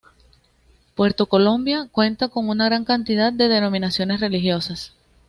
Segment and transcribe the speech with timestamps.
[0.95, 4.93] Puerto Colombia cuenta con una gran cantidad de denominaciones religiosas.